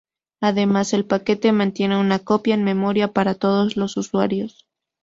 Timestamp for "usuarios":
3.97-4.65